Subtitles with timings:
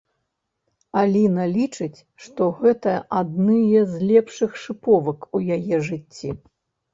[1.01, 6.29] Аліна лічыць, што гэта адныя з лепшых шыповак у яе жыцці.